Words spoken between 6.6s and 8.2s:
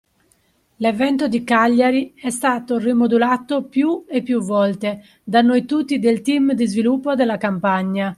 sviluppo della Campagna